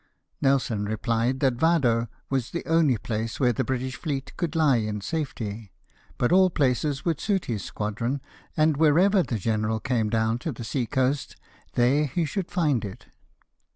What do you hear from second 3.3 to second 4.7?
where the British fleet could